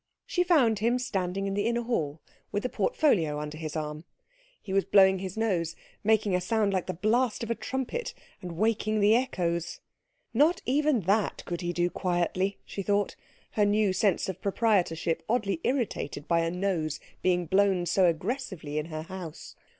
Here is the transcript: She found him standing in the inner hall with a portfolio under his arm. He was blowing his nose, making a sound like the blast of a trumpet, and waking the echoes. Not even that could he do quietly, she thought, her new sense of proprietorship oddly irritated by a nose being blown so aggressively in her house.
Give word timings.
She 0.25 0.43
found 0.43 0.79
him 0.79 0.97
standing 0.97 1.45
in 1.45 1.53
the 1.53 1.67
inner 1.67 1.83
hall 1.83 2.21
with 2.51 2.65
a 2.65 2.69
portfolio 2.69 3.39
under 3.39 3.55
his 3.55 3.75
arm. 3.75 4.03
He 4.59 4.73
was 4.73 4.83
blowing 4.83 5.19
his 5.19 5.37
nose, 5.37 5.75
making 6.03 6.33
a 6.33 6.41
sound 6.41 6.73
like 6.73 6.87
the 6.87 6.95
blast 6.95 7.43
of 7.43 7.51
a 7.51 7.53
trumpet, 7.53 8.15
and 8.41 8.53
waking 8.57 8.99
the 8.99 9.13
echoes. 9.13 9.79
Not 10.33 10.59
even 10.65 11.01
that 11.01 11.43
could 11.45 11.61
he 11.61 11.71
do 11.71 11.91
quietly, 11.91 12.57
she 12.65 12.81
thought, 12.81 13.15
her 13.51 13.63
new 13.63 13.93
sense 13.93 14.27
of 14.27 14.41
proprietorship 14.41 15.21
oddly 15.29 15.61
irritated 15.63 16.27
by 16.27 16.39
a 16.39 16.49
nose 16.49 16.99
being 17.21 17.45
blown 17.45 17.85
so 17.85 18.07
aggressively 18.07 18.79
in 18.79 18.87
her 18.87 19.03
house. 19.03 19.55